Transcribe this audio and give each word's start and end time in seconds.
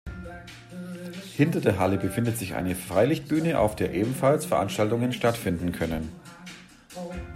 Hinter 1.37 1.61
der 1.61 1.77
Halle 1.77 1.97
befindet 1.99 2.35
sich 2.35 2.55
eine 2.55 2.75
Freilichtbühne 2.75 3.59
auf 3.59 3.75
der 3.75 3.93
ebenfalls 3.93 4.45
Veranstaltungen 4.47 5.13
stattfinden 5.13 5.71
können. 5.73 6.09